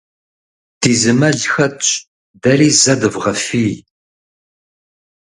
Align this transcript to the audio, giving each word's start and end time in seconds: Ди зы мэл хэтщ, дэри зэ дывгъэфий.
Ди 0.79 0.93
зы 1.01 1.11
мэл 1.19 1.39
хэтщ, 1.51 1.87
дэри 2.41 2.69
зэ 2.81 2.93
дывгъэфий. 2.99 3.73